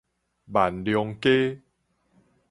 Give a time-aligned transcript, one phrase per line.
[0.51, 1.61] 萬隆街